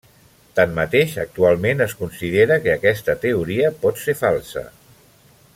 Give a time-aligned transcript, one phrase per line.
[0.59, 4.69] Tanmateix, actualment es considera que aquesta teoria pot ser falsa.